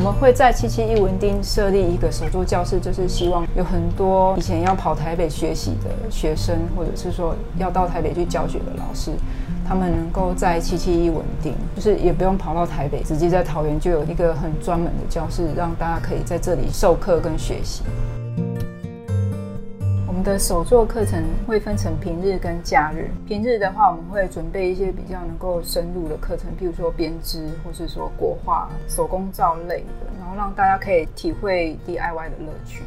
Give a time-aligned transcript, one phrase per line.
[0.00, 9.10] 我们会在七七一文丁设立一个手座教室，就是希望有很多以前要跑台北学习的学生，或者是说要到台北去教学的老师，
[9.68, 17.82] 他们能够在七七一文丁，就是也不用跑到台北，直接在桃园就有一个很专门的教室，让大家可以在这里授课跟学习。
[20.20, 23.10] 们的手作课程会分成平日跟假日。
[23.26, 32.82] 平日的话，我们会准备一些比较能够深入的课程，譬如说编织，或是说国画、手工皂类的，然后让大家可以体会 DIY 的乐趣。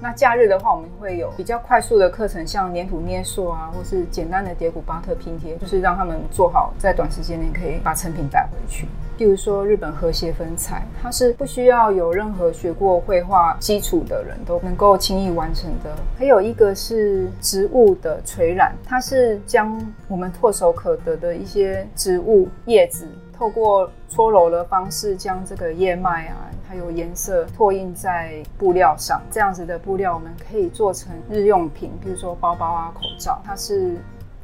[0.00, 8.86] 那假日的话，我们会有比较快速的课程，像黏土捏塑啊，或是简单的蝶骨巴特拼贴，就是让他们做好，在短时间内可以把成品带回去。
[9.18, 15.96] 譬如说日本和谐粉彩，它是不需要有任何学过绘画基础的人都能够轻易完成的。
[16.18, 29.22] 还有一个是植物的垂染，它是将我们唾手可得的一些植物叶子，透过搓揉的方式，将这个叶脉啊，还有颜色拓印在布料上。
[29.30, 33.96] 这样子的布料，我们可以做成日用品，比如说包包啊、口罩，它是。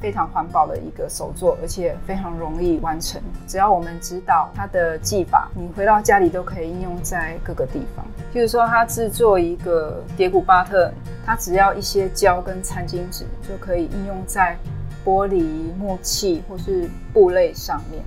[0.03, 3.21] 非常环保的一个手作，而且非常容易完成。
[3.47, 8.05] 只要我们知道它的技法，你回到家里都可以应用在各个地方。
[8.33, 10.91] 譬如说，它制作一个蝶古巴特，
[11.25, 14.57] 它只要一些胶跟餐巾纸就可以应用在
[15.05, 18.03] 玻璃、木器或是布类上面，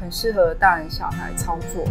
[0.00, 1.84] 很适合大人小孩操作。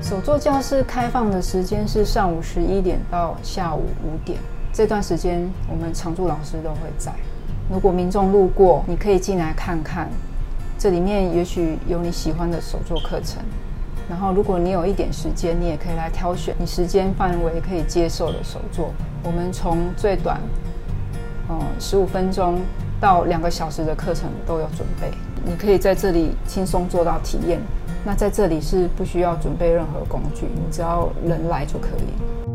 [0.00, 4.38] 手作教室开放的时间是上午十一点到下午五点，
[4.72, 7.12] 这段时间我们常驻老师都会在。
[7.70, 10.08] 如果民众路过，你可以进来看看，
[10.76, 13.40] 这里面也许有你喜欢的手作课程。
[14.08, 18.90] 然后，如果你有一点时间，你也可以来挑选你时间范围可以接受的手作。
[19.22, 20.40] 我们从最短，
[21.48, 22.58] 嗯，十五分钟
[23.00, 25.08] 到两个小时的课程都有准备，
[25.44, 27.60] 你可以在这里轻松做到体验。
[28.04, 32.49] 那在这里是不需要准备任何工具，你只要人来就可以。